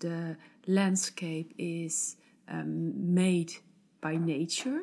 The 0.00 0.36
landscape 0.66 1.54
is 1.58 2.16
um, 2.48 3.14
made 3.14 3.54
by 4.00 4.16
nature, 4.16 4.82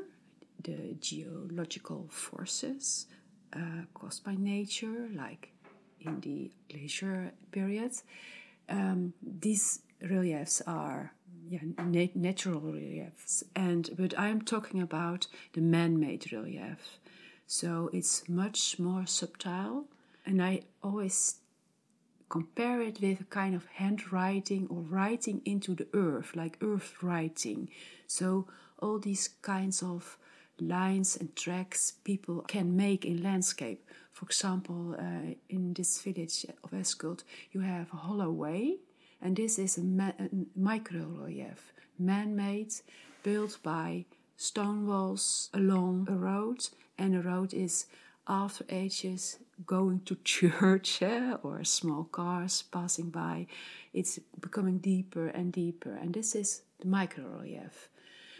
the 0.63 0.95
geological 0.99 2.07
forces 2.09 3.07
uh, 3.55 3.83
caused 3.93 4.23
by 4.23 4.35
nature, 4.35 5.09
like 5.15 5.51
in 5.99 6.19
the 6.21 6.51
glacier 6.69 7.31
period. 7.51 7.91
Um, 8.69 9.13
these 9.21 9.81
reliefs 10.01 10.61
are 10.65 11.13
yeah, 11.49 11.59
nat- 11.83 12.15
natural 12.15 12.61
reliefs, 12.61 13.43
and 13.55 13.89
but 13.97 14.17
I'm 14.17 14.41
talking 14.41 14.81
about 14.81 15.27
the 15.53 15.61
man-made 15.61 16.31
relief. 16.31 16.99
So 17.45 17.89
it's 17.91 18.29
much 18.29 18.79
more 18.79 19.05
subtle, 19.05 19.85
and 20.25 20.41
I 20.41 20.61
always 20.81 21.40
compare 22.31 22.81
it 22.81 23.01
with 23.01 23.19
a 23.19 23.25
kind 23.25 23.53
of 23.53 23.65
handwriting 23.73 24.65
or 24.69 24.81
writing 24.81 25.41
into 25.43 25.75
the 25.75 25.87
earth, 25.93 26.33
like 26.33 26.57
earth 26.61 27.03
writing. 27.03 27.69
So 28.07 28.47
all 28.79 28.99
these 28.99 29.27
kinds 29.41 29.83
of 29.83 30.17
lines 30.57 31.17
and 31.17 31.35
tracks 31.35 31.91
people 32.03 32.41
can 32.47 32.75
make 32.75 33.05
in 33.05 33.21
landscape. 33.21 33.85
For 34.13 34.25
example, 34.25 34.95
uh, 34.97 35.33
in 35.49 35.73
this 35.73 36.01
village 36.01 36.45
of 36.63 36.71
Äskhult, 36.71 37.23
you 37.51 37.61
have 37.61 37.91
a 37.91 37.97
hollow 37.97 38.31
way, 38.31 38.77
and 39.21 39.35
this 39.35 39.59
is 39.59 39.77
a, 39.77 39.83
ma- 39.83 40.17
a 40.17 40.29
micro 40.55 41.01
relief, 41.01 41.73
man 41.99 42.35
made, 42.35 42.73
built 43.23 43.57
by 43.61 44.05
stone 44.37 44.87
walls 44.87 45.49
along 45.53 46.07
a 46.09 46.15
road, 46.15 46.69
and 46.97 47.13
the 47.13 47.21
road 47.21 47.53
is 47.53 47.87
after 48.27 48.65
ages 48.69 49.39
going 49.65 50.01
to 50.01 50.15
church 50.23 51.01
eh, 51.01 51.35
or 51.43 51.63
small 51.63 52.05
cars 52.05 52.63
passing 52.63 53.09
by, 53.09 53.47
it's 53.93 54.19
becoming 54.39 54.77
deeper 54.79 55.27
and 55.27 55.51
deeper. 55.51 55.93
And 55.93 56.13
this 56.13 56.35
is 56.35 56.63
the 56.79 56.87
micro 56.87 57.25
relief. 57.25 57.89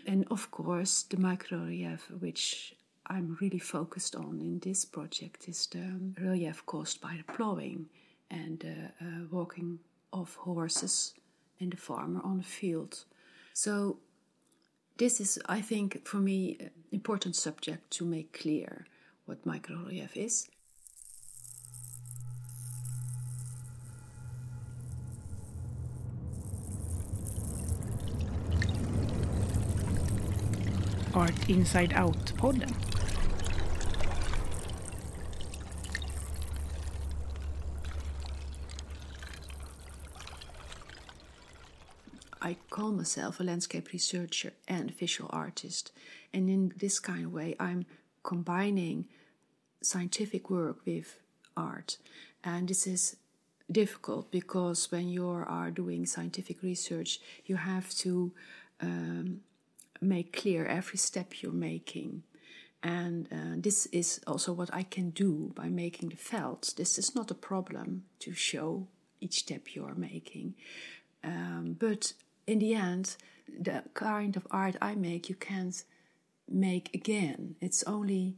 And 0.06 0.26
of 0.32 0.50
course, 0.52 1.04
the 1.04 1.18
micro 1.18 1.60
relief, 1.60 2.10
which 2.20 2.76
I'm 3.08 3.38
really 3.42 3.60
focused 3.60 4.16
on 4.16 4.40
in 4.42 4.60
this 4.60 4.86
project, 4.86 5.48
is 5.48 5.68
the 5.68 6.00
relief 6.20 6.66
caused 6.66 7.02
by 7.02 7.18
the 7.18 7.34
plowing 7.34 7.88
and 8.30 8.64
uh, 8.66 9.06
uh, 9.06 9.08
walking 9.30 9.80
of 10.14 10.36
horses 10.36 11.14
and 11.60 11.72
the 11.72 11.78
farmer 11.78 12.22
on 12.24 12.38
the 12.38 12.44
field. 12.44 13.04
So, 13.54 13.98
this 14.98 15.20
is, 15.20 15.40
I 15.48 15.62
think, 15.62 16.06
for 16.06 16.18
me, 16.18 16.58
an 16.60 16.72
important 16.92 17.36
subject 17.36 17.92
to 17.92 18.06
make 18.06 18.34
clear 18.34 18.86
what 19.26 19.46
microrelief 19.46 20.16
is. 20.16 20.50
Art 31.14 31.50
Inside 31.50 31.92
Out-podden. 31.94 32.74
I 42.42 42.56
call 42.70 42.92
myself 42.92 43.40
a 43.40 43.44
landscape 43.44 43.92
researcher 43.92 44.54
and 44.68 44.90
visual 44.98 45.30
artist, 45.34 45.92
and 46.34 46.50
in 46.50 46.74
this 46.78 47.00
kind 47.00 47.26
of 47.26 47.34
way, 47.34 47.56
I'm 47.60 47.86
combining 48.24 49.06
scientific 49.82 50.50
work 50.50 50.78
with 50.86 51.20
art. 51.56 51.98
And 52.44 52.68
this 52.68 52.88
is 52.88 53.18
difficult 53.72 54.32
because 54.32 54.92
when 54.92 55.10
you 55.10 55.28
are 55.28 55.72
doing 55.72 56.06
scientific 56.06 56.62
research, 56.62 57.20
you 57.46 57.56
have 57.56 57.90
to 57.96 58.32
um, 58.82 59.42
make 60.02 60.34
clear 60.34 60.66
every 60.66 60.98
step 60.98 61.42
you're 61.42 61.52
making. 61.52 62.24
And 62.84 63.28
uh, 63.32 63.56
this 63.58 63.86
is 63.88 64.20
also 64.26 64.54
what 64.54 64.74
I 64.74 64.84
can 64.84 65.12
do 65.12 65.52
by 65.56 65.70
making 65.70 66.10
the 66.10 66.16
felt. 66.16 66.74
This 66.78 66.98
is 66.98 67.14
not 67.14 67.30
a 67.30 67.36
problem 67.36 68.06
to 68.20 68.34
show 68.34 68.88
each 69.20 69.40
step 69.40 69.76
you 69.76 69.86
are 69.86 69.94
making. 69.94 70.56
Um, 71.24 71.76
but 71.80 72.14
in 72.48 72.58
the 72.58 72.74
end, 72.74 73.16
the 73.48 73.84
kind 73.94 74.36
of 74.36 74.48
art 74.50 74.76
I 74.82 74.96
make, 74.96 75.30
you 75.30 75.36
can't 75.36 75.84
make 76.52 76.94
again. 76.94 77.56
It's 77.62 77.84
only 77.84 78.36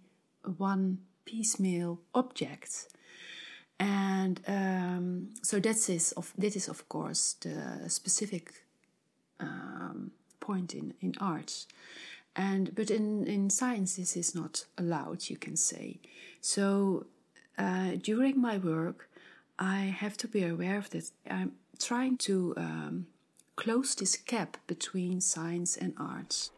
one 0.58 1.00
piecemeal 1.26 2.00
object. 2.14 2.88
And 3.80 4.40
um, 4.48 5.30
so 5.42 5.60
that 5.60 5.90
is 5.90 6.14
of 6.14 6.34
that 6.38 6.56
is 6.56 6.68
of 6.68 6.88
course 6.90 7.34
the 7.42 7.90
specific 7.90 8.54
um, 9.40 10.12
point 10.40 10.74
in, 10.74 10.94
in 11.02 11.14
art. 11.20 11.66
And 12.36 12.74
but 12.76 12.90
in, 12.90 13.28
in 13.28 13.50
science 13.50 13.96
this 13.96 14.16
is 14.16 14.34
not 14.34 14.66
allowed, 14.78 15.30
you 15.30 15.38
can 15.38 15.56
say. 15.56 16.00
So 16.42 17.06
uh, 17.58 17.92
during 18.02 18.40
my 18.40 18.58
work 18.58 19.10
I 19.60 19.96
have 20.02 20.18
to 20.18 20.28
be 20.28 20.44
aware 20.44 20.78
of 20.78 20.90
that. 20.92 21.12
I'm 21.30 21.54
trying 21.80 22.18
to 22.18 22.54
um, 22.58 23.08
close 23.56 23.96
this 23.96 24.16
gap 24.18 24.58
between 24.68 25.22
science 25.22 25.78
and 25.78 25.94
arts. 25.98 26.52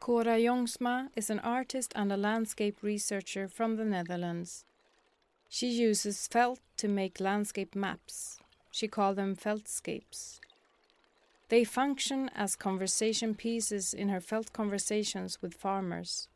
Cora 0.00 0.38
Jongsma 0.38 1.10
is 1.14 1.28
an 1.28 1.40
artist 1.40 1.92
and 1.94 2.10
a 2.10 2.16
landscape 2.16 2.78
researcher 2.82 3.46
from 3.46 3.76
the 3.76 3.84
Netherlands. 3.84 4.64
She 5.50 5.68
uses 5.68 6.26
felt 6.26 6.60
to 6.78 6.88
make 6.88 7.20
landscape 7.20 7.76
maps. 7.76 8.38
She 8.70 8.88
calls 8.88 9.16
them 9.16 9.36
feltscapes. 9.36 10.40
They 11.50 11.64
function 11.64 12.30
as 12.34 12.56
conversation 12.56 13.34
pieces 13.34 13.92
in 13.92 14.08
her 14.08 14.22
felt 14.22 14.54
conversations 14.54 15.42
with 15.42 15.52
farmers. 15.52 16.28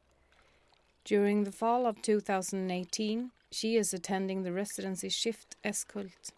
During 1.07 1.45
the 1.45 1.53
fall 1.53 1.87
of 1.87 2.03
2018, 2.03 3.31
she 3.51 3.77
is 3.77 3.95
attending 3.95 4.43
the 4.43 4.53
residency 4.53 5.09
Skift 5.09 5.57
Äskhult. 5.65 6.33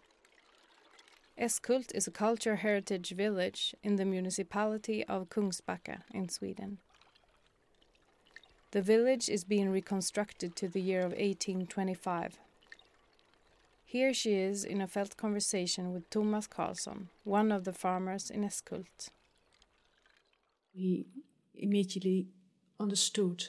Äskhult 1.37 1.93
is 1.93 2.07
a 2.07 2.11
culture 2.11 2.55
heritage 2.55 3.09
village 3.09 3.75
in 3.83 3.97
the 3.97 4.05
municipality 4.05 5.03
of 5.07 5.27
Kungsbacka 5.27 6.03
in 6.13 6.29
Sweden. 6.29 6.77
The 8.77 8.83
village 8.83 9.27
is 9.27 9.43
being 9.43 9.71
reconstructed 9.71 10.55
to 10.57 10.67
the 10.67 10.79
year 10.79 10.99
of 10.99 11.13
1825. 11.13 12.37
Here 13.83 14.13
she 14.13 14.35
is 14.35 14.63
in 14.63 14.81
a 14.81 14.87
felt 14.87 15.17
conversation 15.17 15.91
with 15.93 16.07
Thomas 16.11 16.45
Carlson, 16.45 17.09
one 17.23 17.51
of 17.51 17.63
the 17.63 17.73
farmers 17.73 18.29
in 18.29 18.43
Äskhult. 18.43 19.09
We 20.75 21.07
immediately 21.55 22.27
understood 22.79 23.45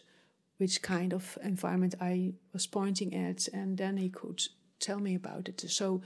which 0.56 0.80
kind 0.80 1.12
of 1.12 1.36
environment 1.44 1.94
I 2.00 2.32
was 2.54 2.66
pointing 2.66 3.14
at, 3.14 3.48
and 3.48 3.76
then 3.76 3.98
he 3.98 4.08
could 4.08 4.40
tell 4.80 4.98
me 4.98 5.14
about 5.14 5.46
it. 5.50 5.62
So, 5.68 6.00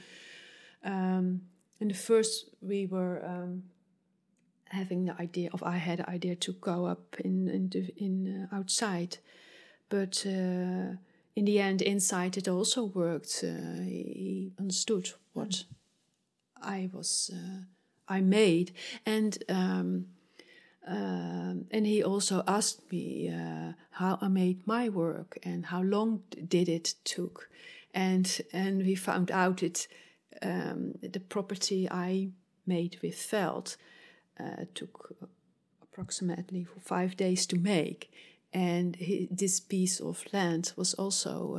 um, 0.83 1.43
in 1.78 1.87
the 1.87 1.94
first, 1.94 2.50
we 2.60 2.87
were 2.87 3.25
um, 3.25 3.62
having 4.72 5.05
the 5.05 5.15
idea 5.21 5.50
of 5.53 5.62
I 5.62 5.77
had 5.77 5.99
the 5.99 6.10
idea 6.10 6.34
to 6.37 6.53
go 6.53 6.87
up 6.87 7.16
in 7.21 7.49
in, 7.49 7.69
the, 7.69 7.93
in 7.97 8.49
uh, 8.50 8.56
outside, 8.56 9.19
but 9.88 10.25
uh, 10.27 10.97
in 11.37 11.44
the 11.44 11.60
end, 11.60 11.83
inside 11.83 12.37
it 12.37 12.49
also 12.49 12.84
worked. 12.84 13.44
Uh, 13.44 13.83
he 13.83 14.53
understood 14.59 15.10
what 15.33 15.50
mm. 15.50 15.65
I 16.62 16.91
was 16.93 17.31
uh, 17.33 17.65
I 18.09 18.21
made, 18.21 18.72
and 19.06 19.38
um, 19.49 20.06
um, 20.87 21.66
and 21.71 21.87
he 21.87 22.03
also 22.03 22.43
asked 22.47 22.91
me 22.91 23.31
uh, 23.31 23.72
how 23.91 24.19
I 24.21 24.28
made 24.28 24.66
my 24.66 24.89
work 24.89 25.39
and 25.43 25.66
how 25.66 25.83
long 25.83 26.22
did 26.49 26.69
it 26.69 26.94
took, 27.04 27.49
and 27.94 28.41
and 28.53 28.84
we 28.84 28.94
found 28.94 29.31
out 29.31 29.59
that 29.59 29.87
um, 30.43 30.94
the 31.03 31.21
property 31.21 31.89
I 31.91 32.31
made 32.66 32.98
with 33.03 33.15
felt 33.15 33.77
uh, 34.42 34.65
took 34.74 35.16
approximately 35.83 36.66
five 36.80 37.16
days 37.16 37.47
to 37.47 37.56
make, 37.56 38.10
and 38.53 38.97
he, 38.97 39.28
this 39.30 39.60
piece 39.60 40.00
of 40.00 40.24
land 40.33 40.72
was 40.77 40.94
also 40.94 41.56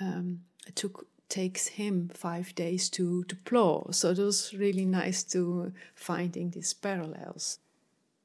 uh, 0.00 0.04
um, 0.04 0.40
took 0.74 1.06
takes 1.28 1.66
him 1.66 2.08
five 2.14 2.54
days 2.54 2.88
to 2.90 3.24
to 3.24 3.36
plow. 3.36 3.88
So 3.90 4.10
it 4.10 4.18
was 4.18 4.54
really 4.54 4.84
nice 4.84 5.24
to 5.24 5.72
finding 5.94 6.50
these 6.50 6.74
parallels. 6.74 7.58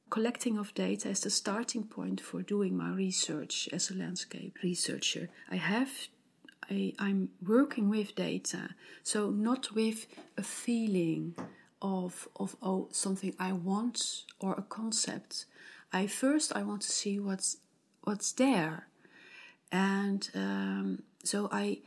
Collecting 0.09 0.57
of 0.57 0.73
data 0.73 1.09
is 1.09 1.21
the 1.21 1.29
starting 1.29 1.85
point 1.85 2.21
for 2.21 2.41
doing 2.41 2.75
my 2.75 2.89
research 2.89 3.69
as 3.71 3.89
a 3.89 3.95
landscape 3.95 4.57
researcher. 4.61 5.29
I 5.49 5.55
have 5.55 5.89
I, 6.69 6.93
I'm 6.99 7.29
working 7.45 7.89
with 7.89 8.15
data, 8.15 8.75
so 9.03 9.29
not 9.29 9.73
with 9.73 10.07
a 10.37 10.43
feeling 10.43 11.35
of 11.81 12.27
of 12.35 12.55
oh 12.61 12.87
something 12.91 13.35
I 13.39 13.53
want 13.53 14.23
or 14.39 14.53
a 14.53 14.61
concept. 14.61 15.45
I 15.93 16.07
first 16.07 16.55
I 16.55 16.63
want 16.63 16.81
to 16.83 16.91
see 16.91 17.19
what's 17.19 17.57
what's 18.03 18.31
there, 18.31 18.87
and 19.71 20.29
um, 20.35 21.03
so 21.23 21.49
I 21.51 21.79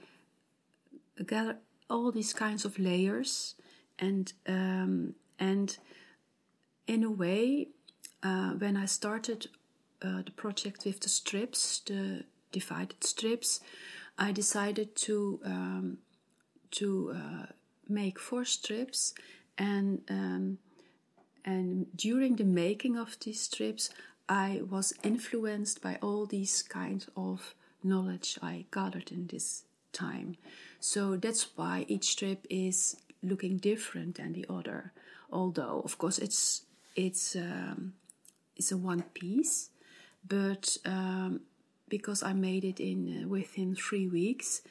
gather 1.27 1.59
all 1.89 2.13
these 2.13 2.33
kinds 2.33 2.65
of 2.65 2.79
layers, 2.79 3.55
and 3.99 4.33
um, 4.47 5.15
and 5.39 5.77
in 6.87 7.03
a 7.05 7.11
way, 7.11 7.69
uh, 8.23 8.51
when 8.53 8.77
I 8.77 8.87
started 8.87 9.49
uh, 10.03 10.23
the 10.23 10.33
project 10.33 10.85
with 10.85 11.01
the 11.01 11.09
strips, 11.09 11.81
the 11.81 12.25
divided 12.53 13.03
strips, 13.05 13.61
I 14.19 14.33
decided 14.33 14.95
to 14.97 15.41
um, 15.45 15.99
to 16.73 17.15
uh, 17.15 17.47
make 17.89 18.19
four 18.19 18.45
strips, 18.45 19.15
and 19.59 20.01
um, 20.09 20.59
and 21.45 21.87
during 21.97 22.37
the 22.37 22.45
making 22.45 22.97
of 22.97 23.19
these 23.21 23.41
strips, 23.41 23.91
I 24.29 24.63
was 24.69 24.95
influenced 25.03 25.83
by 25.83 25.99
all 26.01 26.27
these 26.27 26.63
kinds 26.63 27.09
of 27.17 27.55
knowledge 27.83 28.39
I 28.43 28.65
gathered 28.73 29.13
in 29.13 29.27
this 29.27 29.65
time. 29.93 30.37
So 30.81 31.17
that's 31.17 31.57
why 31.57 31.85
each 31.89 32.13
strip 32.13 32.47
is 32.49 32.97
looking 33.23 33.59
different 33.59 34.17
than 34.17 34.33
the 34.33 34.47
other. 34.49 34.93
Although, 35.31 35.83
of 35.85 35.99
course, 35.99 36.19
it's 36.19 36.63
it's 36.97 37.37
um, 37.37 37.95
it's 38.57 38.73
a 38.73 38.77
one 38.77 39.03
piece, 39.15 39.71
but 40.27 40.79
um, 40.85 41.41
because 41.89 42.23
I 42.23 42.33
made 42.33 42.65
it 42.65 42.81
in 42.81 43.25
uh, 43.25 43.29
within 43.29 43.75
three 43.75 44.09
weeks, 44.09 44.63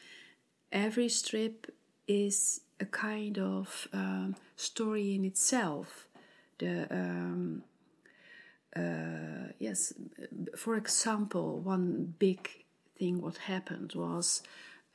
every 0.71 1.09
strip 1.09 1.73
is 2.07 2.61
a 2.83 2.85
kind 2.85 3.37
of 3.39 3.87
um, 3.93 4.35
story 4.55 5.15
in 5.15 5.23
itself. 5.25 6.07
The 6.59 6.87
um, 6.91 7.63
uh, 8.75 9.51
yes, 9.59 9.93
for 10.57 10.75
example, 10.75 11.59
one 11.59 12.13
big 12.19 12.49
thing 12.97 13.21
what 13.21 13.37
happened 13.37 13.93
was 13.95 14.43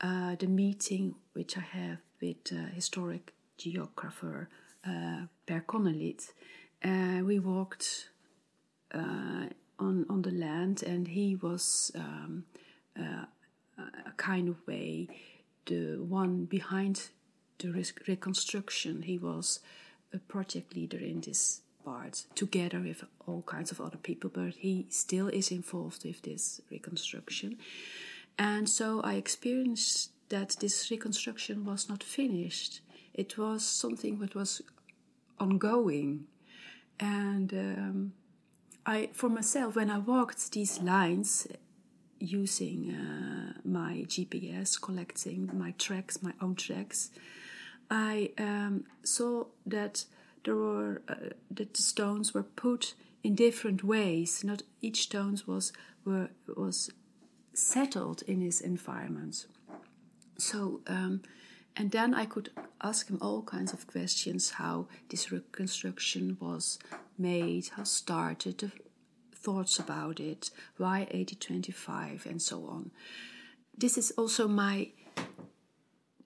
uh, 0.01 0.37
the 0.39 0.47
meeting 0.47 1.15
which 1.33 1.57
I 1.57 1.67
have 1.79 1.99
with 2.21 2.53
uh, 2.53 2.75
historic 2.75 3.33
geographer 3.57 4.49
uh, 4.87 5.23
Per 5.47 5.61
Connelid. 5.61 6.21
Uh, 6.85 7.25
we 7.25 7.39
walked 7.39 8.11
uh, 8.95 9.47
on 9.79 10.07
on 10.09 10.23
the 10.23 10.37
land, 10.47 10.83
and 10.83 11.09
he 11.09 11.37
was 11.37 11.91
um, 11.95 12.45
a 12.97 14.13
kind 14.17 14.49
of 14.49 14.57
way 14.67 15.09
the 15.67 15.97
one 16.09 16.47
behind 16.47 17.11
the 17.59 17.85
reconstruction. 18.07 19.03
He 19.03 19.19
was 19.19 19.61
a 20.13 20.19
project 20.19 20.75
leader 20.75 20.99
in 20.99 21.21
this 21.21 21.61
part, 21.85 22.25
together 22.35 22.81
with 22.81 23.05
all 23.27 23.43
kinds 23.43 23.71
of 23.71 23.81
other 23.81 23.99
people, 23.99 24.31
but 24.33 24.55
he 24.55 24.87
still 24.91 25.29
is 25.29 25.51
involved 25.51 26.05
with 26.05 26.23
this 26.23 26.61
reconstruction. 26.71 27.59
And 28.39 28.69
so 28.69 29.01
I 29.01 29.15
experienced 29.15 30.13
that 30.29 30.57
this 30.61 30.91
reconstruction 30.91 31.65
was 31.65 31.89
not 31.89 32.03
finished. 32.03 32.81
It 33.15 33.37
was 33.39 33.65
something 33.65 34.19
that 34.19 34.35
was 34.35 34.63
ongoing. 35.41 36.27
And 37.01 37.53
um, 37.53 38.13
I, 38.87 39.11
for 39.13 39.29
myself, 39.29 39.77
when 39.77 39.91
I 39.91 39.99
walked 39.99 40.53
these 40.53 40.81
lines 40.81 41.49
using 42.21 42.95
uh, 42.95 43.61
my 43.65 44.05
GPS, 44.07 44.81
collecting 44.81 45.51
my 45.55 45.73
tracks, 45.79 46.23
my 46.23 46.33
own 46.41 46.55
tracks, 46.55 47.11
I 47.91 48.33
um, 48.39 48.85
saw 49.03 49.47
that 49.67 50.05
there 50.45 50.57
were 50.57 51.03
uh, 51.09 51.15
that 51.51 51.75
the 51.75 51.83
stones 51.83 52.35
were 52.35 52.43
put 52.43 52.95
in 53.23 53.35
different 53.35 53.85
ways. 53.85 54.45
Not 54.45 54.63
each 54.81 55.03
stone 55.03 55.39
was 55.47 55.73
were 56.05 56.31
was 56.57 56.91
settled 57.55 58.23
in 58.23 58.41
his 58.41 58.61
environment. 58.61 59.47
So, 60.39 60.81
um, 60.87 61.23
and 61.77 61.91
then 61.91 62.15
I 62.15 62.25
could 62.25 62.51
ask 62.81 63.09
him 63.09 63.19
all 63.21 63.43
kinds 63.43 63.73
of 63.73 63.87
questions: 63.87 64.51
how 64.51 64.87
this 65.09 65.33
reconstruction 65.33 66.37
was 66.41 66.79
made, 67.17 67.69
how 67.77 67.85
started, 67.85 68.59
the 68.59 68.71
thoughts 69.35 69.79
about 69.79 70.21
it, 70.21 70.51
why 70.77 71.07
8025, 71.11 72.27
and 72.27 72.41
so 72.41 72.67
on. 72.67 72.91
This 73.77 73.99
is 73.99 74.11
also 74.13 74.49
my. 74.49 74.89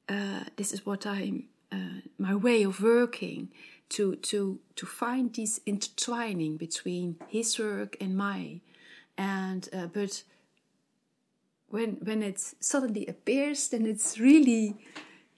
Uh, 0.09 0.45
this 0.57 0.73
is 0.73 0.85
what 0.85 1.07
I'm. 1.07 1.49
Uh, 1.73 2.01
my 2.19 2.35
way 2.35 2.63
of 2.63 2.83
working 2.83 3.49
to 3.89 4.17
to 4.17 4.59
to 4.77 4.87
find 4.87 5.35
this 5.35 5.61
intertwining 5.65 6.57
between 6.57 7.17
his 7.29 7.59
work 7.59 7.97
and 8.01 8.17
mine, 8.17 8.61
and 9.17 9.69
uh, 9.73 9.87
but 9.87 10.23
when 11.69 11.97
when 12.03 12.23
it 12.23 12.39
suddenly 12.61 13.07
appears, 13.07 13.69
then 13.69 13.87
it's 13.87 14.19
really, 14.19 14.77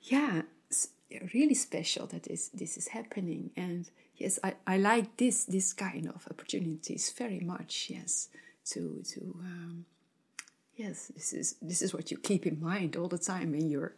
yeah, 0.02 0.42
really 1.32 1.54
special 1.54 2.06
that 2.06 2.24
this 2.24 2.48
this 2.48 2.76
is 2.76 2.88
happening 2.88 3.50
and 3.56 3.90
yes, 4.16 4.38
I, 4.42 4.54
I 4.66 4.76
like 4.76 5.16
this 5.16 5.44
this 5.44 5.72
kind 5.72 6.08
of 6.08 6.26
opportunities 6.30 7.12
very 7.16 7.40
much. 7.40 7.86
Yes, 7.90 8.28
to 8.66 9.02
to 9.14 9.20
um, 9.40 9.86
yes, 10.76 11.12
this 11.14 11.32
is 11.32 11.56
this 11.62 11.82
is 11.82 11.94
what 11.94 12.10
you 12.10 12.18
keep 12.18 12.46
in 12.46 12.60
mind 12.60 12.96
all 12.96 13.08
the 13.08 13.18
time 13.18 13.52
when 13.52 13.70
you're 13.70 13.94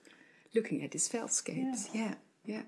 looking 0.54 0.82
at 0.82 0.90
these 0.90 1.08
feltscapes. 1.08 1.88
Yeah, 1.92 2.02
yeah. 2.02 2.14
Yeah. 2.46 2.62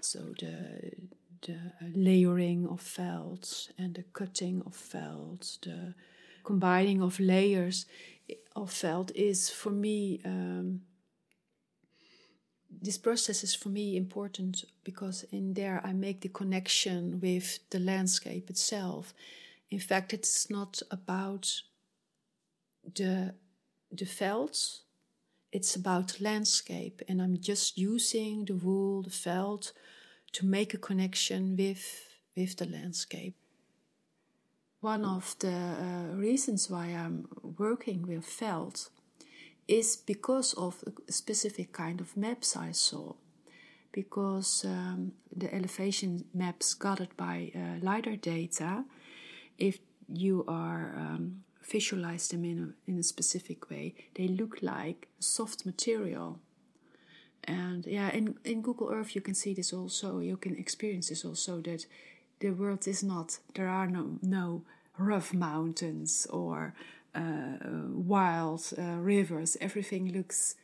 So 0.00 0.20
the 0.40 0.92
the 1.42 1.58
layering 1.94 2.66
of 2.66 2.80
felt 2.80 3.70
and 3.78 3.94
the 3.94 4.04
cutting 4.12 4.62
of 4.66 4.74
felt, 4.74 5.58
the 5.62 5.94
combining 6.44 7.02
of 7.02 7.20
layers 7.20 7.86
of 8.56 8.70
felt 8.70 9.10
is 9.14 9.50
for 9.50 9.70
me. 9.70 10.20
Um, 10.24 10.82
this 12.80 12.98
process 12.98 13.42
is 13.42 13.54
for 13.54 13.68
me 13.68 13.96
important 13.96 14.64
because 14.84 15.24
in 15.30 15.54
there 15.54 15.80
I 15.84 15.92
make 15.92 16.20
the 16.20 16.28
connection 16.28 17.20
with 17.20 17.58
the 17.70 17.78
landscape 17.78 18.50
itself. 18.50 19.14
In 19.70 19.78
fact, 19.78 20.12
it's 20.12 20.48
not 20.50 20.82
about 20.90 21.62
the 22.94 23.34
the 23.90 24.06
felts; 24.06 24.82
it's 25.50 25.74
about 25.74 26.20
landscape, 26.20 27.02
and 27.08 27.22
I'm 27.22 27.38
just 27.38 27.78
using 27.78 28.44
the 28.44 28.54
wool, 28.54 29.02
the 29.02 29.10
felt 29.10 29.72
to 30.32 30.46
make 30.46 30.74
a 30.74 30.78
connection 30.78 31.56
with, 31.56 32.10
with 32.36 32.56
the 32.56 32.66
landscape. 32.66 33.34
One 34.80 35.04
of 35.04 35.34
the 35.40 35.48
uh, 35.52 36.14
reasons 36.14 36.70
why 36.70 36.86
I'm 36.86 37.26
working 37.58 38.06
with 38.06 38.24
felt 38.24 38.90
is 39.68 39.96
because 39.96 40.54
of 40.54 40.82
a 41.06 41.12
specific 41.12 41.72
kind 41.72 42.00
of 42.00 42.16
maps 42.16 42.56
I 42.56 42.72
saw. 42.72 43.14
Because 43.92 44.64
um, 44.64 45.12
the 45.34 45.52
elevation 45.54 46.24
maps 46.34 46.74
gathered 46.74 47.16
by 47.16 47.52
uh, 47.54 47.84
LiDAR 47.84 48.16
data, 48.16 48.84
if 49.58 49.78
you 50.08 50.44
are 50.48 50.94
um, 50.96 51.44
visualize 51.62 52.28
them 52.28 52.44
in 52.44 52.74
a, 52.86 52.90
in 52.90 52.98
a 52.98 53.02
specific 53.02 53.70
way, 53.70 53.94
they 54.14 54.28
look 54.28 54.58
like 54.62 55.08
soft 55.18 55.66
material 55.66 56.40
and 57.44 57.86
yeah 57.86 58.10
in, 58.10 58.36
in 58.44 58.60
google 58.60 58.90
earth 58.90 59.14
you 59.14 59.20
can 59.20 59.34
see 59.34 59.54
this 59.54 59.72
also 59.72 60.18
you 60.18 60.36
can 60.36 60.56
experience 60.56 61.08
this 61.08 61.24
also 61.24 61.60
that 61.60 61.86
the 62.40 62.50
world 62.50 62.86
is 62.86 63.02
not 63.02 63.38
there 63.54 63.68
are 63.68 63.86
no 63.86 64.18
no 64.22 64.62
rough 64.98 65.32
mountains 65.32 66.26
or 66.30 66.74
wild 67.92 68.62
uh, 68.78 68.96
rivers 68.98 69.56
everything 69.60 70.12
looks 70.12 70.54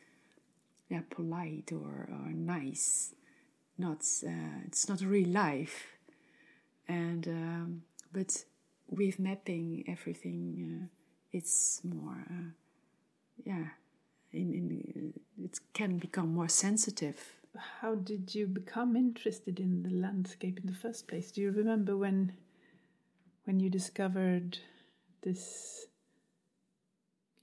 yeah 0.89 1.01
polite 1.09 1.71
or, 1.71 2.07
or 2.09 2.31
nice 2.31 3.13
not 3.77 4.01
uh, 4.27 4.59
it's 4.65 4.87
not 4.87 5.01
real 5.01 5.29
life 5.29 5.97
and 6.87 7.27
um, 7.27 7.81
but 8.13 8.45
with 8.89 9.19
mapping 9.19 9.83
everything 9.87 10.81
uh, 10.83 10.87
it's 11.31 11.81
more 11.83 12.25
uh, 12.29 12.49
yeah 13.43 13.65
in, 14.35 14.53
in, 14.53 15.13
it 15.43 15.59
can 15.73 15.97
become 15.97 16.33
more 16.33 16.49
sensitive. 16.49 17.17
How 17.81 17.95
did 17.95 18.35
you 18.35 18.47
become 18.47 18.95
interested 18.95 19.59
in 19.59 19.83
the 19.83 19.89
landscape 19.89 20.59
in 20.59 20.67
the 20.67 20.77
first 20.77 21.07
place? 21.07 21.31
Do 21.31 21.41
you 21.41 21.51
remember 21.51 21.95
when 21.95 22.33
when 23.45 23.59
you 23.59 23.69
discovered 23.69 24.57
this 25.21 25.85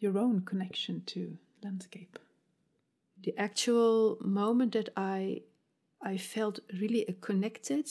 your 0.02 0.18
own 0.18 0.42
connection 0.42 1.02
to 1.06 1.38
landscape? 1.62 2.18
The 3.22 3.34
actual 3.38 4.18
moment 4.20 4.72
that 4.72 4.88
I 4.96 5.42
I 6.04 6.16
felt 6.16 6.58
really 6.80 7.06
connected 7.20 7.88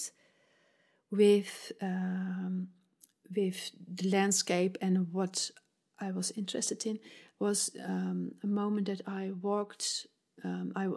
with 1.10 1.72
um, 1.82 2.68
with 3.34 3.72
the 3.88 4.10
landscape 4.10 4.77
and 4.82 5.13
what 5.13 5.51
I 6.00 6.12
was 6.12 6.32
interested 6.32 6.86
in 6.86 7.00
was 7.39 7.72
um, 7.84 8.34
a 8.44 8.48
moment 8.48 8.88
that 8.88 9.01
I 9.08 9.32
walked. 9.41 10.08
Um, 10.44 10.74
I, 10.75 10.88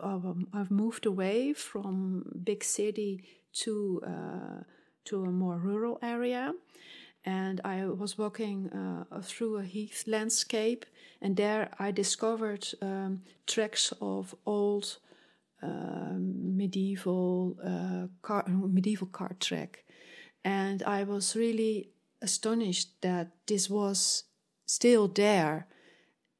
I've 0.55 0.71
moved 0.71 1.05
away 1.05 1.53
from 1.53 2.25
big 2.45 2.65
city 2.65 3.25
to 3.53 4.03
uh, 4.07 4.63
to 5.05 5.23
a 5.25 5.31
more 5.31 5.59
rural 5.59 5.99
area, 6.03 6.55
and 7.25 7.61
I 7.65 7.87
was 7.87 8.19
walking 8.19 8.71
uh, 8.71 9.21
through 9.23 9.57
a 9.57 9.65
heath 9.65 10.05
landscape, 10.07 10.85
and 11.21 11.37
there 11.37 11.71
I 11.79 11.91
discovered 11.91 12.67
um, 12.83 13.23
tracks 13.47 13.93
of 14.01 14.35
old 14.45 14.99
um, 15.63 16.57
medieval 16.57 17.57
uh, 17.65 18.09
car, 18.23 18.45
medieval 18.49 19.07
cart 19.07 19.41
track, 19.41 19.85
and 20.45 20.83
I 20.83 21.05
was 21.05 21.35
really 21.35 21.91
astonished 22.21 23.01
that 23.01 23.31
this 23.47 23.71
was 23.71 24.25
still 24.67 25.09
there, 25.09 25.67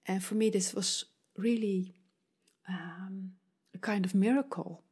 and 0.07 0.23
for 0.23 0.35
me 0.35 0.51
this 0.51 0.75
was 0.75 1.07
really 1.37 1.95
um, 2.69 3.33
a 3.75 3.79
kind 3.79 4.05
of 4.05 4.15
miracle. 4.15 4.83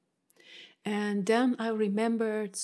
And 0.84 1.26
then 1.26 1.54
I 1.58 1.68
remembered, 1.68 2.58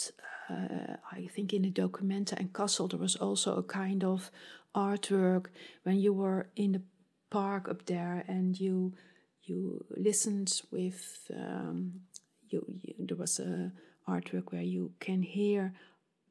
uh, 0.51 0.97
I 1.13 1.29
think 1.35 1.53
in 1.53 1.63
the 1.63 1.71
Documenta 1.71 2.39
and 2.39 2.53
Kassel, 2.53 2.91
there 2.91 2.99
was 2.99 3.17
also 3.17 3.57
a 3.57 3.63
kind 3.63 4.05
of 4.05 4.31
artwork 4.75 5.47
when 5.83 5.99
you 5.99 6.13
were 6.13 6.49
in 6.57 6.73
the 6.73 6.83
park 7.31 7.69
up 7.69 7.87
there 7.87 8.25
and 8.29 8.59
you 8.59 8.95
you 9.43 9.85
listened 9.97 10.61
with 10.71 11.31
um, 11.35 12.01
you, 12.49 12.65
you, 12.83 12.95
there 12.99 13.17
was 13.17 13.39
a 13.39 13.73
artwork 14.09 14.53
where 14.53 14.63
you 14.63 14.93
can 15.01 15.23
hear 15.23 15.73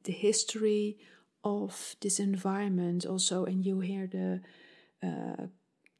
the 0.04 0.12
history 0.12 0.96
of 1.44 1.96
this 2.00 2.18
environment 2.18 3.04
also 3.04 3.44
and 3.44 3.64
you 3.64 3.80
hear 3.80 4.06
the 4.06 4.40
uh, 5.06 5.46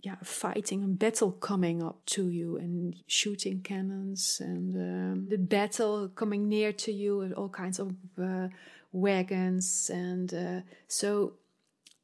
yeah 0.00 0.16
fighting 0.22 0.82
and 0.82 0.98
battle 0.98 1.32
coming 1.32 1.82
up 1.82 2.04
to 2.06 2.28
you 2.28 2.56
and 2.56 2.96
shooting 3.06 3.60
cannons 3.62 4.40
and 4.40 4.76
um, 4.76 5.28
the 5.28 5.38
battle 5.38 6.08
coming 6.08 6.48
near 6.48 6.72
to 6.72 6.92
you 6.92 7.20
and 7.20 7.34
all 7.34 7.48
kinds 7.48 7.78
of 7.78 7.94
uh, 8.22 8.48
wagons 8.92 9.90
and 9.92 10.32
uh, 10.32 10.60
so 10.86 11.32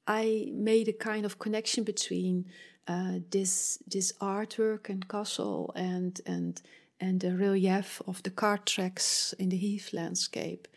I 0.06 0.50
made 0.52 0.88
a 0.88 0.92
kind 0.92 1.24
of 1.24 1.38
connection 1.38 1.84
between 1.84 2.46
uh, 2.86 3.20
this 3.30 3.78
this 3.86 4.12
artwork 4.20 4.88
and 4.88 5.06
Kassel 5.08 5.70
and 5.74 6.20
and 6.26 6.60
and 7.00 7.20
the 7.20 7.34
relief 7.34 8.02
of 8.06 8.22
the 8.22 8.30
cart 8.30 8.66
tracks 8.66 9.34
in 9.38 9.48
the 9.48 9.56
heath 9.56 9.92
landscape. 9.92 10.68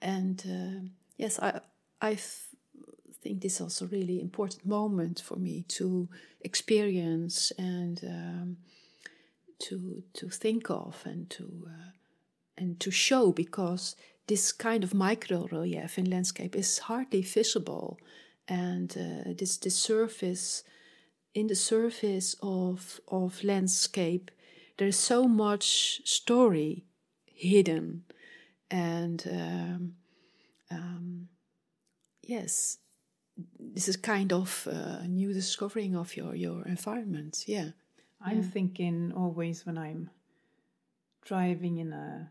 And 0.00 0.42
uh, 0.46 0.88
yes 1.16 1.38
I 1.40 1.60
I 2.00 2.18
think 3.26 3.40
this 3.40 3.56
is 3.56 3.60
also 3.60 3.84
a 3.84 3.88
really 3.88 4.20
important 4.20 4.64
moment 4.64 5.20
for 5.20 5.36
me 5.36 5.64
to 5.66 6.08
experience 6.42 7.52
and 7.58 8.04
um, 8.04 8.56
to 9.58 10.04
to 10.12 10.28
think 10.28 10.70
of 10.70 11.02
and 11.04 11.28
to 11.30 11.66
uh, 11.66 11.90
and 12.56 12.78
to 12.78 12.90
show 12.90 13.32
because 13.32 13.96
this 14.28 14.52
kind 14.52 14.84
of 14.84 14.94
micro 14.94 15.46
relief 15.50 15.98
in 15.98 16.08
landscape 16.08 16.54
is 16.54 16.78
hardly 16.78 17.22
visible 17.22 17.98
and 18.46 18.96
uh, 18.96 19.32
this 19.36 19.56
the 19.56 19.70
surface 19.70 20.62
in 21.34 21.48
the 21.48 21.56
surface 21.56 22.36
of 22.42 23.00
of 23.08 23.42
landscape 23.42 24.30
there's 24.78 24.98
so 24.98 25.24
much 25.24 26.00
story 26.04 26.84
hidden 27.24 28.04
and 28.70 29.24
um, 29.30 29.94
um, 30.70 31.28
yes 32.22 32.78
this 33.58 33.88
is 33.88 33.96
kind 33.96 34.32
of 34.32 34.66
a 34.70 35.06
new 35.06 35.32
discovering 35.32 35.96
of 35.96 36.16
your 36.16 36.34
your 36.34 36.62
environment 36.66 37.44
yeah 37.46 37.70
i'm 38.20 38.42
yeah. 38.42 38.48
thinking 38.48 39.12
always 39.14 39.66
when 39.66 39.76
i'm 39.76 40.10
driving 41.24 41.78
in 41.78 41.92
a 41.92 42.30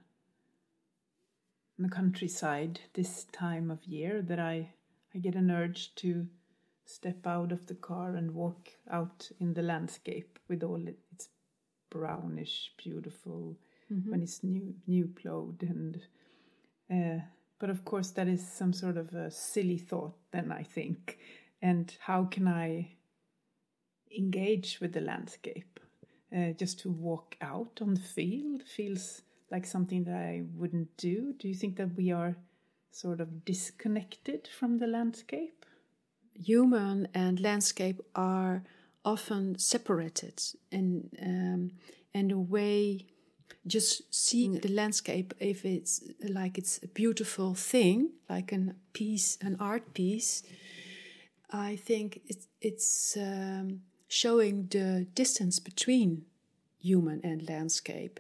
in 1.78 1.84
the 1.84 1.90
countryside 1.90 2.80
this 2.94 3.26
time 3.26 3.70
of 3.70 3.84
year 3.86 4.22
that 4.22 4.40
i 4.40 4.70
i 5.14 5.18
get 5.20 5.36
an 5.36 5.52
urge 5.52 5.94
to 5.96 6.28
step 6.86 7.26
out 7.26 7.52
of 7.52 7.66
the 7.68 7.76
car 7.76 8.16
and 8.16 8.34
walk 8.34 8.70
out 8.92 9.30
in 9.40 9.54
the 9.54 9.62
landscape 9.62 10.40
with 10.48 10.64
all 10.64 10.88
its 10.88 11.30
brownish 11.90 12.72
beautiful 12.78 13.58
mm-hmm. 13.92 14.12
when 14.12 14.22
it's 14.22 14.44
new 14.44 14.74
new 14.88 15.08
plowed 15.08 15.62
and 15.64 16.02
uh, 16.92 17.20
but 17.60 17.70
of 17.70 17.86
course 17.86 18.12
that 18.12 18.28
is 18.28 18.46
some 18.46 18.74
sort 18.74 18.98
of 18.98 19.14
a 19.14 19.32
silly 19.32 19.78
thought 19.78 20.16
then 20.32 20.52
i 20.52 20.64
think. 20.64 21.18
And 21.62 21.96
how 22.00 22.26
can 22.26 22.48
i 22.48 22.96
engage 24.16 24.80
with 24.80 24.94
the 24.94 25.02
landscape? 25.02 25.80
Uh, 26.36 26.52
just 26.52 26.80
to 26.80 26.90
walk 26.90 27.38
out 27.42 27.80
on 27.82 27.94
the 27.94 28.02
field 28.02 28.64
feels 28.64 29.22
like 29.52 29.66
something 29.66 30.04
that 30.04 30.16
i 30.16 30.44
wouldn't 30.56 30.96
do. 30.98 31.34
Do 31.38 31.48
you 31.48 31.56
think 31.56 31.78
that 31.78 31.96
we 31.96 32.12
are 32.12 32.36
sort 32.92 33.20
of 33.20 33.46
disconnected 33.46 34.48
from 34.48 34.78
the 34.78 34.88
landscape? 34.88 35.66
Human 36.34 37.08
and 37.14 37.40
landscape 37.40 38.02
are 38.16 38.64
often 39.06 39.58
separated 39.60 40.42
and 40.72 41.10
um, 41.22 41.72
a 42.14 42.38
way 42.38 43.06
just 43.68 44.14
seeing 44.14 44.54
the 44.60 44.70
landscape 44.70 45.34
if 45.40 45.66
it's 45.66 46.04
like 46.30 46.58
it's 46.58 46.80
a 46.84 46.88
beautiful 46.88 47.54
thing 47.54 48.12
like 48.30 48.52
a 48.52 48.76
piece 48.94 49.38
an 49.42 49.58
art 49.60 49.94
piece 49.94 50.44
i 51.52 51.76
think 51.76 52.22
it's 52.28 52.48
it's 52.62 53.18
um, 53.18 53.82
showing 54.08 54.68
the 54.68 55.08
distance 55.16 55.60
between 55.60 56.26
human 56.80 57.20
and 57.24 57.50
landscape 57.50 58.20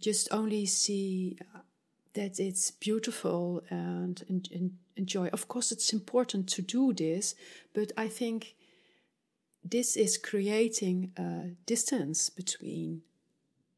just 0.00 0.28
only 0.32 0.66
see 0.66 1.38
that 2.14 2.38
it's 2.38 2.70
beautiful 2.70 3.62
and, 3.70 4.22
and, 4.28 4.48
and 4.52 4.72
enjoy. 4.96 5.28
Of 5.28 5.48
course, 5.48 5.72
it's 5.72 5.92
important 5.92 6.48
to 6.50 6.62
do 6.62 6.92
this, 6.92 7.34
but 7.72 7.92
I 7.96 8.08
think 8.08 8.54
this 9.64 9.96
is 9.96 10.18
creating 10.18 11.12
a 11.16 11.52
distance 11.66 12.28
between 12.28 13.02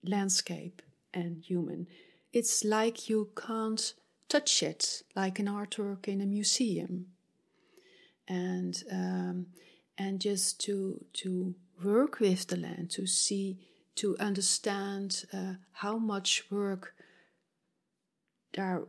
landscape 0.06 0.82
and 1.12 1.42
human. 1.42 1.86
It's 2.32 2.64
like 2.64 3.08
you 3.08 3.30
can't 3.36 3.94
touch 4.28 4.62
it, 4.62 5.02
like 5.14 5.38
an 5.38 5.46
artwork 5.46 6.08
in 6.08 6.20
a 6.20 6.26
museum, 6.26 7.06
and 8.26 8.82
um, 8.90 9.46
and 9.96 10.20
just 10.20 10.60
to 10.60 11.04
to 11.12 11.54
work 11.82 12.20
with 12.20 12.46
the 12.46 12.56
land, 12.56 12.90
to 12.90 13.06
see, 13.06 13.58
to 13.96 14.16
understand 14.18 15.24
uh, 15.32 15.54
how 15.72 15.98
much 15.98 16.44
work 16.50 16.94
there 18.54 18.82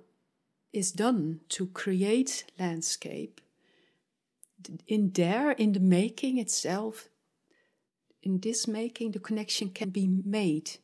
is 0.74 0.92
done 0.92 1.40
to 1.50 1.68
create 1.68 2.46
landscape. 2.60 3.42
In 4.88 5.12
there, 5.12 5.52
in 5.52 5.74
the 5.74 5.80
making 5.80 6.40
itself, 6.40 7.10
in 8.24 8.40
this 8.40 8.68
making, 8.68 9.12
the 9.12 9.20
connection 9.20 9.70
can 9.70 9.90
be 9.90 10.08
made. 10.08 10.78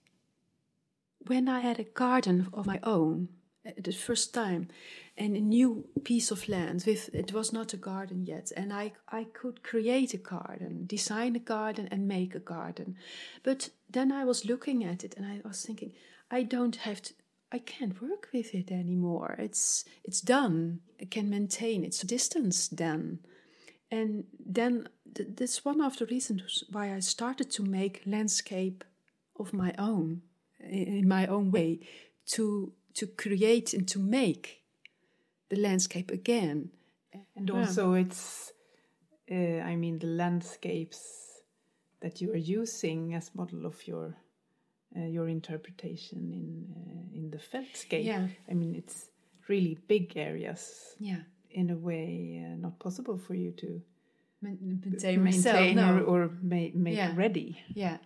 When 1.28 1.48
I 1.48 1.60
had 1.60 1.80
a 1.80 1.84
garden 1.84 2.48
of 2.54 2.66
my 2.66 2.80
own, 2.84 3.30
uh, 3.66 3.72
the 3.78 3.92
first 3.92 4.34
time, 4.34 4.70
and 5.18 5.36
a 5.36 5.42
new 5.42 5.86
piece 6.04 6.32
of 6.32 6.50
land 6.50 6.84
with 6.88 7.13
it 7.13 7.32
was 7.32 7.54
not 7.54 7.74
a 7.74 7.78
garden 7.78 8.25
yet, 8.25 8.51
and 8.56 8.74
I 8.74 8.94
I 9.08 9.25
could 9.25 9.62
create 9.62 10.13
a 10.13 10.18
garden, 10.18 10.88
design 10.88 11.36
a 11.36 11.40
garden, 11.40 11.88
and 11.92 12.08
make 12.08 12.34
a 12.36 12.40
garden. 12.40 12.96
But 13.44 13.70
then 13.90 14.12
I 14.12 14.25
was 14.25 14.46
looking 14.46 14.84
at 14.84 15.04
it, 15.04 15.16
and 15.18 15.25
I 15.25 15.42
was 15.48 15.63
thinking, 15.63 15.94
I 16.32 16.44
don't 16.44 16.78
have 16.78 17.01
to. 17.01 17.13
I 17.51 17.60
can't 17.60 18.01
work 18.01 18.30
with 18.34 18.56
it 18.56 18.72
anymore. 18.72 19.36
It's 19.38 19.86
it's 20.04 20.22
done. 20.22 20.80
I 21.01 21.06
can 21.06 21.30
maintain 21.30 21.84
its 21.84 22.01
distance 22.01 22.68
then. 22.70 23.20
And 23.92 24.24
then 24.40 24.88
th- 25.13 25.30
that's 25.36 25.66
one 25.66 25.82
of 25.82 25.98
the 25.98 26.06
reasons 26.06 26.63
why 26.72 26.96
I 26.96 27.00
started 27.01 27.51
to 27.51 27.63
make 27.63 28.04
landscape 28.06 28.86
of 29.38 29.54
my 29.54 29.74
own, 29.78 30.22
in 30.70 31.08
my 31.08 31.27
own 31.27 31.51
way, 31.51 31.80
to 32.27 32.74
to 32.94 33.08
create 33.08 33.74
and 33.74 33.88
to 33.88 34.00
make 34.00 34.63
the 35.50 35.58
landscape 35.58 36.12
again. 36.12 36.70
And 37.36 37.50
also, 37.50 37.94
it's 37.94 38.51
uh, 39.32 39.36
I 39.36 39.75
mean 39.75 40.00
the 40.00 40.08
landscapes 40.08 41.41
that 42.01 42.22
you 42.22 42.32
are 42.32 42.38
using 42.38 43.13
as 43.13 43.36
model 43.36 43.65
of 43.65 43.88
your 43.88 44.18
uh, 44.96 45.06
your 45.06 45.27
interpretation 45.27 46.32
in 46.34 46.74
uh, 46.75 47.18
in 47.18 47.32
the 47.32 47.38
feltscape. 47.38 48.06
Yeah. 48.06 48.27
I 48.50 48.53
mean, 48.53 48.75
it's 48.75 49.10
really 49.48 49.77
big 49.88 50.18
areas. 50.18 50.96
Yeah. 51.00 51.24
In 51.50 51.70
a 51.70 51.77
way, 51.77 52.44
uh, 52.46 52.56
not 52.56 52.80
possible 52.80 53.18
for 53.18 53.36
you 53.36 53.51
to 53.51 53.82
maintain, 54.42 55.24
maintain 55.24 55.76
no. 55.76 56.00
or, 56.00 56.24
or 56.24 56.32
ma 56.42 56.68
make 56.74 56.96
yeah. 56.96 57.14
ready. 57.16 57.62
Yeah. 57.74 57.98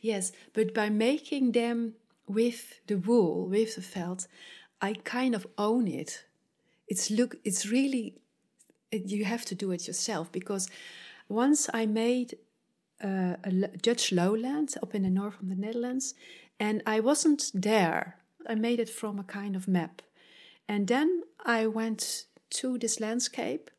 Yes, 0.00 0.32
but 0.52 0.74
by 0.74 0.88
making 0.88 1.52
them 1.52 1.94
with 2.26 2.80
the 2.86 2.96
wool, 2.96 3.46
with 3.46 3.76
the 3.76 3.82
felt, 3.82 4.26
I 4.80 4.94
kind 4.94 5.34
of 5.34 5.46
own 5.56 5.88
it. 5.88 6.24
It's 6.88 7.10
look. 7.10 7.36
It's 7.44 7.66
really. 7.66 8.14
It, 8.90 9.10
you 9.10 9.24
have 9.24 9.44
to 9.46 9.54
do 9.54 9.70
it 9.72 9.86
yourself 9.86 10.32
because 10.32 10.68
once 11.28 11.68
I 11.74 11.84
made 11.84 12.38
uh, 13.04 13.36
a 13.44 13.50
Dutch 13.82 14.12
lowland 14.12 14.74
up 14.82 14.94
in 14.94 15.02
the 15.02 15.10
north 15.10 15.40
of 15.40 15.48
the 15.48 15.54
Netherlands, 15.54 16.14
and 16.58 16.82
I 16.86 17.00
wasn't 17.00 17.50
there. 17.54 18.16
I 18.48 18.54
made 18.54 18.80
it 18.80 18.88
from 18.88 19.18
a 19.18 19.24
kind 19.24 19.54
of 19.54 19.68
map, 19.68 20.00
And 20.68 20.86
then 20.86 21.22
I 21.44 21.66
went 21.66 22.24
to 22.50 22.78
this 22.78 22.98
landscape 22.98 23.70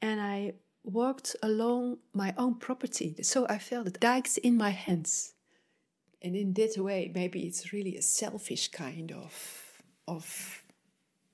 and 0.00 0.20
I 0.20 0.54
walked 0.84 1.34
along 1.42 1.98
my 2.12 2.34
own 2.36 2.54
property. 2.56 3.16
So 3.22 3.46
I 3.48 3.58
felt 3.58 3.86
the 3.86 3.90
dikes 3.90 4.36
in 4.36 4.56
my 4.56 4.70
hands. 4.70 5.32
And 6.22 6.36
in 6.36 6.52
that 6.54 6.78
way, 6.78 7.10
maybe 7.14 7.42
it's 7.46 7.72
really 7.72 7.96
a 7.96 8.02
selfish 8.02 8.68
kind 8.68 9.12
of 9.12 9.82
of 10.06 10.62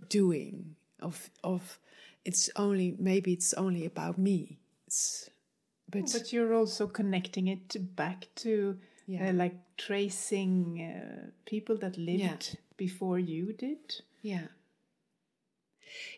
doing, 0.09 0.77
of 1.01 1.31
of 1.45 1.79
it's 2.25 2.51
only 2.57 2.97
maybe 2.99 3.33
it's 3.33 3.53
only 3.55 3.85
about 3.85 4.19
me. 4.19 4.59
It's 4.87 5.31
but 5.89 6.11
but 6.13 6.33
you're 6.33 6.55
also 6.55 6.87
connecting 6.87 7.49
it 7.49 7.97
back 7.97 8.29
to 8.37 8.79
yeah. 9.07 9.31
Uh, 9.31 9.33
like 9.33 9.57
tracing 9.77 10.81
uh, 10.81 11.31
people 11.45 11.77
that 11.79 11.99
lived 11.99 12.21
yeah. 12.21 12.61
before 12.77 13.19
you 13.19 13.53
did. 13.53 14.03
Yeah. 14.23 14.47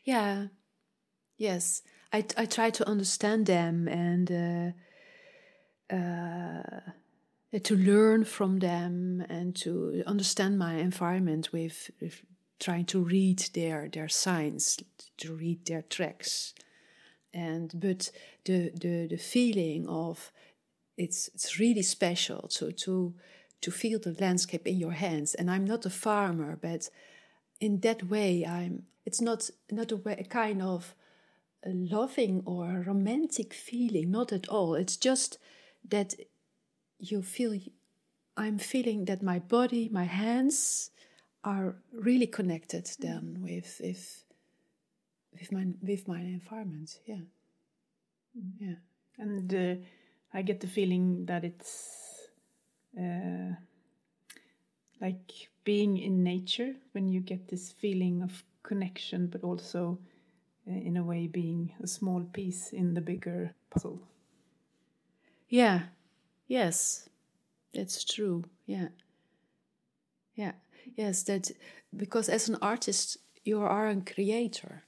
Yeah. 0.05 0.49
Yes, 1.39 1.83
I 2.12 2.25
I 2.37 2.47
try 2.47 2.71
to 2.71 2.88
understand 2.88 3.47
them 3.47 3.88
and 3.88 4.31
uh, 4.31 5.95
uh, 5.95 7.59
to 7.62 7.76
learn 7.76 8.25
from 8.25 8.59
them 8.59 9.25
and 9.28 9.57
to 9.57 10.02
understand 10.07 10.59
my 10.59 10.75
environment 10.75 11.52
with, 11.52 11.90
with 12.00 12.23
trying 12.59 12.87
to 12.87 13.00
read 13.00 13.38
their 13.54 13.88
their 13.88 14.09
signs, 14.09 14.78
to 15.19 15.35
read 15.35 15.66
their 15.66 15.83
tracks, 15.83 16.54
and 17.33 17.73
but 17.75 18.11
the 18.45 18.71
the 18.75 19.07
the 19.09 19.19
feeling 19.19 19.88
of 19.88 20.33
it's 20.97 21.28
it's 21.35 21.59
really 21.59 21.83
special 21.83 22.49
to 22.49 22.73
to 22.73 23.14
to 23.62 23.71
feel 23.71 23.99
the 23.99 24.16
landscape 24.21 24.66
in 24.66 24.78
your 24.78 24.92
hands. 24.92 25.35
And 25.35 25.50
I'm 25.50 25.64
not 25.64 25.87
a 25.87 25.90
farmer, 25.90 26.59
but 26.61 26.90
in 27.61 27.81
that 27.81 28.09
way, 28.09 28.45
I'm. 28.47 28.85
It's 29.04 29.21
not 29.21 29.50
not 29.71 29.90
a, 29.90 29.97
way, 29.97 30.16
a 30.21 30.25
kind 30.25 30.62
of 30.62 30.95
loving 31.66 32.42
or 32.45 32.85
romantic 32.87 33.54
feeling, 33.54 34.11
not 34.11 34.33
at 34.33 34.49
all. 34.49 34.75
It's 34.75 34.97
just 34.97 35.38
that 35.88 36.14
you 36.99 37.23
feel. 37.23 37.59
I'm 38.37 38.59
feeling 38.59 39.04
that 39.07 39.23
my 39.23 39.38
body, 39.38 39.88
my 39.90 40.04
hands, 40.04 40.90
are 41.45 41.76
really 41.92 42.26
connected 42.26 42.90
then 42.99 43.38
with 43.42 43.81
with 43.83 44.25
with 45.38 45.52
my 45.52 45.66
with 45.83 46.09
my 46.09 46.21
environment. 46.21 46.99
Yeah, 47.07 47.25
yeah, 48.61 48.75
and. 49.19 49.54
Uh, 49.54 49.85
I 50.35 50.42
get 50.42 50.61
the 50.61 50.66
feeling 50.66 51.26
that 51.26 51.45
it's 51.45 52.28
uh, 52.99 53.54
like 55.00 55.49
being 55.64 55.99
in 55.99 56.23
nature 56.23 56.75
when 56.92 57.09
you 57.09 57.21
get 57.21 57.49
this 57.49 57.71
feeling 57.71 58.23
of 58.23 58.42
connection, 58.62 59.26
but 59.26 59.42
also 59.42 59.99
in 60.66 60.97
a 60.97 61.04
way 61.04 61.26
being 61.26 61.73
a 61.83 61.87
small 61.87 62.23
piece 62.33 62.73
in 62.73 62.95
the 62.95 63.00
bigger 63.00 63.54
puzzle. 63.71 64.00
Yeah, 65.49 65.83
yes, 66.47 67.09
that's 67.75 68.04
true. 68.04 68.45
Yeah, 68.66 68.88
yeah, 70.35 70.52
yes, 70.97 71.23
that 71.25 71.50
because 71.95 72.28
as 72.28 72.49
an 72.49 72.57
artist, 72.62 73.19
you 73.45 73.61
are 73.61 73.88
a 73.88 74.00
creator, 74.00 74.85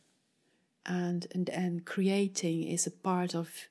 and 0.86 1.26
and 1.34 1.50
and 1.50 1.84
creating 1.84 2.64
is 2.64 2.86
a 2.86 2.90
part 2.90 3.34
of 3.34 3.68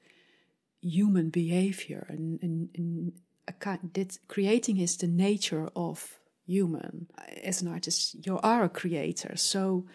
human 0.83 1.29
behavior 1.29 2.05
and, 2.10 2.39
and, 2.43 2.69
and 2.75 3.13
that 3.93 4.17
creating 4.27 4.77
is 4.79 4.98
the 4.98 5.07
nature 5.07 5.69
of 5.75 6.19
human. 6.45 7.07
As 7.43 7.62
an 7.62 7.69
artist 7.69 8.25
you 8.25 8.39
are 8.39 8.63
a 8.63 8.69
creator. 8.69 9.36
So 9.36 9.86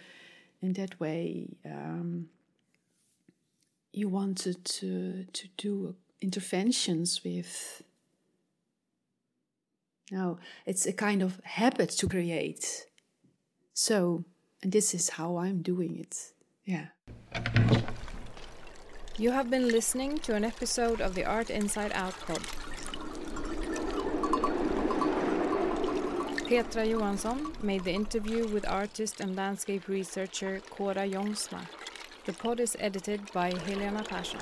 in 0.60 0.72
that 0.74 0.98
way 0.98 1.48
um, 1.64 2.28
you 3.92 4.08
wanted 4.08 4.64
to 4.64 5.25
to 5.32 5.49
do 5.56 5.94
interventions 6.21 7.23
with 7.25 7.82
no 10.10 10.38
it's 10.66 10.86
a 10.86 10.92
kind 10.92 11.23
of 11.23 11.40
habit 11.44 11.90
to 11.90 12.08
create. 12.08 12.86
So 13.75 14.25
and 14.62 14.73
this 14.73 14.94
is 14.94 15.10
how 15.10 15.36
i'm 15.36 15.62
doing 15.62 15.99
it. 15.99 16.32
Yeah. 16.64 16.86
You 19.16 19.32
have 19.32 19.50
been 19.50 19.68
listening 19.68 20.18
to 20.18 20.36
an 20.36 20.44
episode 20.44 21.00
of 21.00 21.16
the 21.16 21.25
Art 21.25 21.50
Inside 21.50 21.90
Out 21.92 22.14
pod. 22.21 22.40
Petra 26.49 26.82
Johansson 26.87 27.52
made 27.63 27.84
the 27.84 27.93
interview 27.93 28.49
with 28.49 28.67
artist 28.67 29.21
and 29.21 29.37
landscape 29.37 29.87
researcher 29.87 30.63
Cora 30.71 31.06
Jongsma. 31.06 31.61
The 32.25 32.32
pod 32.32 32.58
is 32.58 32.75
edited 32.80 33.21
by 33.32 33.52
Helena 33.52 34.02
Persson. 34.02 34.41